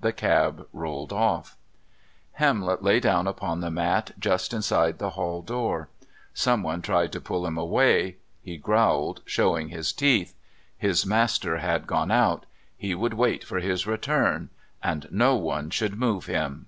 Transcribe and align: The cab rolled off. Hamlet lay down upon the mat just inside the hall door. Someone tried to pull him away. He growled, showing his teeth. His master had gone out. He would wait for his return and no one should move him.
The 0.00 0.12
cab 0.12 0.66
rolled 0.72 1.12
off. 1.12 1.56
Hamlet 2.32 2.82
lay 2.82 2.98
down 2.98 3.28
upon 3.28 3.60
the 3.60 3.70
mat 3.70 4.10
just 4.18 4.52
inside 4.52 4.98
the 4.98 5.10
hall 5.10 5.42
door. 5.42 5.88
Someone 6.34 6.82
tried 6.82 7.12
to 7.12 7.20
pull 7.20 7.46
him 7.46 7.56
away. 7.56 8.16
He 8.42 8.56
growled, 8.56 9.22
showing 9.26 9.68
his 9.68 9.92
teeth. 9.92 10.34
His 10.76 11.06
master 11.06 11.58
had 11.58 11.86
gone 11.86 12.10
out. 12.10 12.46
He 12.76 12.96
would 12.96 13.14
wait 13.14 13.44
for 13.44 13.60
his 13.60 13.86
return 13.86 14.50
and 14.82 15.06
no 15.12 15.36
one 15.36 15.70
should 15.70 15.96
move 15.96 16.26
him. 16.26 16.66